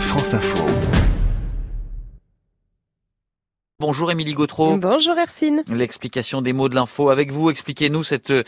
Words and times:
France 0.00 0.34
Info. 0.34 0.95
Bonjour 3.78 4.10
Émilie 4.10 4.32
Gautreau. 4.32 4.78
Bonjour 4.78 5.18
Hercine. 5.18 5.62
L'explication 5.70 6.40
des 6.40 6.54
mots 6.54 6.70
de 6.70 6.74
l'info 6.74 7.10
avec 7.10 7.30
vous. 7.30 7.50
Expliquez-nous 7.50 8.04
cette 8.04 8.30
euh, 8.30 8.42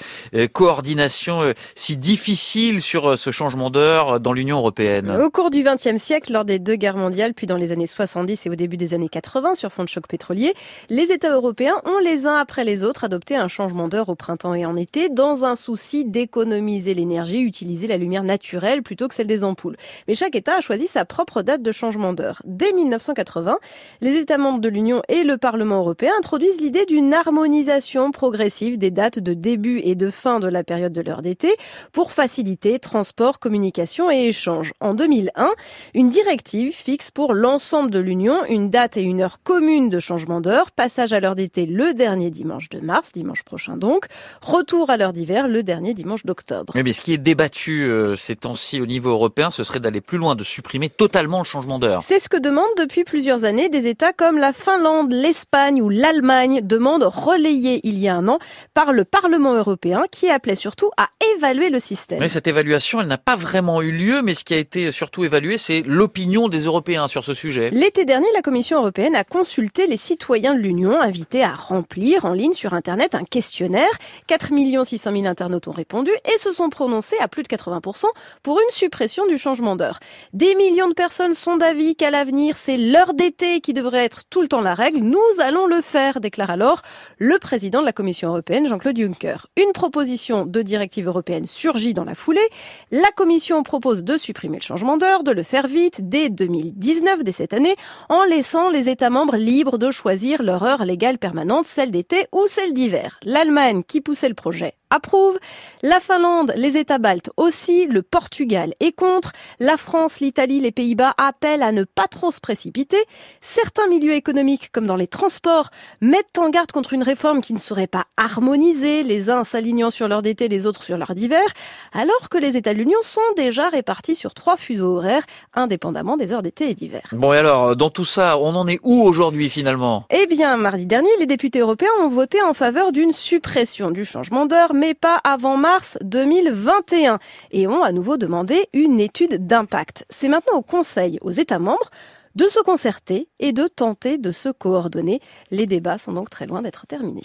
coordination 0.51 1.43
euh, 1.43 1.53
si 1.75 1.99
difficile 1.99 2.81
sur 2.81 3.11
euh, 3.11 3.17
ce 3.17 3.31
changement 3.31 3.69
d'heure 3.69 4.21
dans 4.21 4.33
l'Union 4.33 4.57
européenne. 4.57 5.11
Au 5.11 5.29
cours 5.29 5.51
du 5.51 5.63
XXe 5.63 5.99
siècle, 6.03 6.33
lors 6.33 6.47
des 6.47 6.59
deux 6.59 6.77
guerres 6.77 6.97
mondiales, 6.97 7.35
puis 7.35 7.47
dans 7.47 7.59
les 7.59 7.73
années 7.73 7.87
70 7.87 8.47
et 8.47 8.49
au 8.49 8.55
début 8.55 8.79
des 8.79 8.95
années 8.95 9.11
80, 9.11 9.55
sur 9.55 9.71
fond 9.71 9.85
de 9.85 9.91
choc 9.91 10.07
pétrolier, 10.09 10.55
les 10.89 11.13
États 11.13 11.35
européens 11.35 11.77
ont 11.85 11.99
les 11.99 12.27
uns 12.27 12.37
après 12.37 12.65
les 12.65 12.83
autres 12.83 13.05
adopté 13.05 13.37
un 13.37 13.49
changement 13.49 13.89
d'heure 13.89 14.09
au 14.09 14.15
printemps 14.15 14.55
et 14.55 14.65
en 14.65 14.77
été 14.77 15.11
dans 15.11 15.45
un 15.45 15.57
souci 15.57 16.07
d'économiser 16.07 16.95
l'énergie, 16.95 17.43
utiliser 17.43 17.87
la 17.87 17.99
lumière 17.99 18.23
naturelle 18.25 18.83
plutôt 18.83 19.09
que 19.09 19.15
celle 19.15 19.27
des 19.27 19.45
ampoules. 19.45 19.77
Mais 20.09 20.15
chaque 20.15 20.37
État 20.37 20.55
a 20.55 20.61
choisi 20.63 20.87
sa 20.87 21.05
propre 21.05 21.43
date 21.43 21.61
de 21.61 21.71
changement 21.71 22.15
d'heure. 22.15 22.41
Dès 22.47 22.73
1980, 22.73 23.59
les 24.01 24.17
États 24.17 24.39
membres 24.39 24.61
de 24.61 24.71
l'Union 24.71 25.03
et 25.09 25.18
le 25.25 25.37
Parlement 25.37 25.79
européen 25.79 26.13
introduisent 26.19 26.61
l'idée 26.61 26.85
d'une 26.87 27.13
harmonisation 27.15 28.11
progressive 28.11 28.79
des 28.79 28.91
dates 28.91 29.19
de 29.19 29.35
début 29.35 29.81
et 29.85 29.95
de 29.95 30.11
fin 30.11 30.41
de 30.41 30.49
la 30.49 30.65
période 30.65 30.93
de 30.93 31.01
l'heure 31.01 31.23
d'été 31.23 31.57
pour 31.93 32.13
faciliter 32.13 32.79
transport, 32.79 33.39
communication 33.39 34.11
et 34.11 34.27
échange. 34.27 34.73
En 34.81 34.95
2001, 34.95 35.51
une 35.95 36.11
directive 36.11 36.75
fixe 36.75 37.11
pour 37.11 37.35
l'ensemble 37.35 37.91
de 37.91 37.99
l'Union 37.99 38.45
une 38.49 38.71
date 38.71 38.97
et 38.97 39.03
une 39.03 39.21
heure 39.21 39.43
commune 39.43 39.91
de 39.91 39.99
changement 39.99 40.41
d'heure, 40.41 40.71
passage 40.71 41.13
à 41.13 41.21
l'heure 41.21 41.37
d'été 41.37 41.67
le 41.67 41.95
dernier 41.95 42.31
dimanche 42.31 42.69
de 42.69 42.81
mars, 42.81 43.13
dimanche 43.13 43.43
prochain 43.43 43.77
donc, 43.77 44.07
retour 44.41 44.91
à 44.91 44.97
l'heure 44.97 45.13
d'hiver 45.13 45.49
le 45.49 45.63
dernier 45.63 45.95
dimanche 45.95 46.25
d'octobre. 46.25 46.73
Mais 46.75 46.93
ce 46.93 47.01
qui 47.01 47.13
est 47.13 47.19
débattu 47.19 47.85
euh, 47.85 48.17
ces 48.17 48.37
temps-ci 48.37 48.81
au 48.81 48.87
niveau 48.87 49.11
européen, 49.11 49.51
ce 49.51 49.65
serait 49.65 49.81
d'aller 49.81 50.01
plus 50.01 50.19
loin, 50.19 50.35
de 50.35 50.45
supprimer 50.45 50.89
totalement 50.89 51.39
le 51.39 51.45
changement 51.45 51.79
d'heure. 51.79 52.03
C'est 52.03 52.19
ce 52.19 52.29
que 52.29 52.37
demandent 52.37 52.65
depuis 52.79 53.05
plusieurs 53.05 53.45
années 53.45 53.69
des 53.69 53.87
États 53.87 54.13
comme 54.13 54.39
la 54.39 54.53
Finlande, 54.53 55.08
l'Espagne 55.15 55.83
ou 55.83 55.89
l'Allemagne 55.89 56.61
demandent 56.63 57.05
relayée 57.05 57.81
il 57.85 57.99
y 57.99 58.09
a 58.09 58.15
un 58.15 58.29
an 58.29 58.39
par 58.75 58.93
le 58.93 59.05
Parlement 59.05 59.55
européen 59.55 60.05
qui 60.11 60.31
appelait 60.31 60.55
surtout 60.55 60.91
à 60.97 61.09
évaluer 61.37 61.71
le 61.71 61.81
système. 61.81 62.21
Mais 62.21 62.29
cette 62.29 62.47
évaluation, 62.47 63.01
elle 63.01 63.07
n'a 63.07 63.19
pas 63.19 63.37
vraiment 63.37 63.83
eu 63.83 63.93
lieu, 63.93 64.23
mais 64.23 64.35
ce 64.35 64.45
qui 64.45 64.55
a 64.55 64.59
été 64.59 64.93
surtout 64.93 65.25
évalué, 65.25 65.59
c'est 65.59 65.83
l'opinion 65.83 66.49
des 66.49 66.61
Européens 66.61 67.09
sur 67.09 67.25
ce 67.25 67.35
sujet. 67.35 67.71
L'été 67.71 68.05
dernier, 68.05 68.29
la 68.35 68.43
Commission 68.43 68.79
européenne 68.79 69.15
a 69.15 69.25
consulté 69.25 69.87
les 69.87 69.97
citoyens 69.97 70.55
de 70.55 70.61
l'Union 70.61 71.01
invités 71.01 71.43
à 71.43 71.55
remplir 71.55 72.25
en 72.25 72.33
ligne 72.33 72.55
sur 72.55 72.75
Internet 72.75 73.15
un 73.15 73.25
questionnaire. 73.25 73.91
4 74.27 74.49
600 74.85 75.13
000 75.13 75.27
internautes 75.27 75.69
ont 75.69 75.73
répondu 75.73 76.11
et 76.35 76.39
se 76.39 76.53
sont 76.53 76.69
prononcés 76.69 77.17
à 77.21 77.29
plus 77.29 77.43
de 77.43 77.49
80% 77.49 78.05
pour 78.43 78.61
une 78.61 78.71
suppression 78.71 79.27
du 79.27 79.39
changement 79.39 79.77
d'heure. 79.77 80.01
Des 80.33 80.55
millions 80.55 80.89
de 80.89 80.95
personnes 80.95 81.35
sont 81.35 81.57
d'avis 81.57 81.97
qu'à 81.97 82.11
l'avenir, 82.11 82.57
c'est 82.57 82.77
l'heure 82.77 83.15
d'été 83.15 83.61
qui 83.61 83.73
devrait 83.73 84.05
être 84.05 84.23
tout 84.29 84.43
le 84.43 84.49
temps 84.49 84.61
la 84.61 84.75
règle 84.75 84.98
nous 85.01 85.19
allons 85.41 85.67
le 85.67 85.81
faire, 85.81 86.21
déclare 86.21 86.51
alors 86.51 86.83
le 87.19 87.39
président 87.39 87.81
de 87.81 87.87
la 87.87 87.93
Commission 87.93 88.29
européenne, 88.29 88.67
Jean-Claude 88.67 88.97
Juncker. 88.97 89.47
Une 89.57 89.73
proposition 89.73 90.45
de 90.45 90.63
directive 90.63 91.07
européenne 91.07 91.47
surgit 91.47 91.95
dans 91.95 92.05
la 92.05 92.15
foulée. 92.15 92.49
La 92.91 93.11
Commission 93.11 93.63
propose 93.63 94.05
de 94.05 94.17
supprimer 94.17 94.59
le 94.59 94.63
changement 94.63 94.97
d'heure, 94.97 95.25
de 95.25 95.33
le 95.33 95.43
faire 95.43 95.67
vite, 95.67 96.09
dès 96.09 96.29
2019, 96.29 97.25
dès 97.25 97.33
cette 97.33 97.53
année, 97.53 97.77
en 98.09 98.25
laissant 98.25 98.71
les 98.71 98.89
États 98.89 99.11
membres 99.11 99.37
libres 99.37 99.79
de 99.79 99.91
choisir 99.91 100.43
leur 100.43 100.63
heure 100.63 100.85
légale 100.85 101.19
permanente, 101.19 101.67
celle 101.67 101.91
d'été 101.91 102.27
ou 102.33 102.47
celle 102.47 102.75
d'hiver. 102.75 103.19
L'Allemagne, 103.25 103.83
qui 103.87 104.01
poussait 104.01 104.29
le 104.29 104.35
projet, 104.35 104.75
approuve. 104.91 105.39
La 105.83 106.01
Finlande, 106.01 106.53
les 106.57 106.77
États 106.77 106.99
baltes 106.99 107.31
aussi, 107.37 107.87
le 107.87 108.03
Portugal 108.03 108.75
est 108.81 108.93
contre. 108.93 109.33
La 109.61 109.77
France, 109.77 110.21
l'Italie, 110.21 110.61
les 110.61 110.73
Pays-Bas 110.73 111.15
appellent 111.19 111.63
à 111.63 111.73
ne 111.73 111.85
pas 111.85 112.07
trop 112.07 112.31
se 112.31 112.41
précipiter. 112.41 112.99
Certains 113.41 113.87
milieux 113.89 114.15
économiques, 114.15 114.71
comme 114.73 114.87
dans 114.87 114.97
les 114.97 115.07
transports, 115.07 115.71
mettent 116.01 116.39
en 116.39 116.51
garde 116.51 116.73
contre 116.73 116.93
une 116.93 117.03
réforme 117.03 117.41
qui 117.41 117.53
ne 117.53 117.59
serait 117.59 117.87
pas 117.87 118.05
harmonisée, 118.17 119.03
les 119.03 119.31
uns 119.31 119.45
s'alignant 119.45 119.91
sur 119.91 120.09
l'heure 120.09 120.23
d'été, 120.23 120.49
les 120.49 120.67
autres 120.67 120.85
sur 120.85 120.97
l'heure 120.97 121.15
d'hiver, 121.15 121.45
alors 121.93 122.29
que 122.31 122.39
les 122.39 122.57
États 122.57 122.73
de 122.73 122.79
l'Union 122.79 122.99
sont 123.03 123.21
déjà 123.37 123.69
répartis 123.69 124.15
sur 124.15 124.35
trois 124.35 124.57
fuseaux 124.57 124.97
horaires, 124.97 125.25
indépendamment 125.55 126.17
des 126.17 126.33
heures 126.33 126.43
d'été 126.43 126.71
et 126.71 126.75
d'hiver. 126.75 127.03
Bon, 127.13 127.33
et 127.33 127.39
alors, 127.39 127.77
dans 127.77 127.91
tout 127.91 128.05
ça, 128.05 128.39
on 128.39 128.55
en 128.55 128.67
est 128.67 128.81
où 128.83 129.03
aujourd'hui 129.03 129.49
finalement? 129.49 130.05
Eh 130.11 130.27
bien, 130.27 130.57
mardi 130.57 130.87
dernier, 130.87 131.11
les 131.19 131.27
députés 131.27 131.61
européens 131.61 131.89
ont 132.01 132.09
voté 132.09 132.43
en 132.43 132.55
faveur 132.55 132.93
d'une 132.93 133.13
suppression 133.13 133.91
du 133.91 134.05
changement 134.05 134.47
d'heure, 134.47 134.75
mais 134.79 134.95
pas 134.95 135.21
avant 135.25 135.57
mars 135.57 135.99
2021, 136.03 137.19
et 137.51 137.67
ont 137.67 137.83
à 137.83 137.91
nouveau 137.91 138.17
demandé 138.17 138.69
une 138.73 139.01
étude 139.01 139.47
d'impact. 139.47 140.07
C'est 140.09 140.29
maintenant 140.29 140.59
au 140.59 140.63
Conseil, 140.63 141.19
aux 141.21 141.33
États 141.33 141.59
membres, 141.59 141.91
de 142.37 142.45
se 142.45 142.61
concerter 142.61 143.29
et 143.41 143.53
de 143.53 143.67
tenter 143.67 144.17
de 144.17 144.31
se 144.31 144.49
coordonner. 144.49 145.21
Les 145.51 145.67
débats 145.67 145.99
sont 145.99 146.13
donc 146.13 146.31
très 146.31 146.47
loin 146.47 146.63
d'être 146.63 146.87
terminés. 146.87 147.17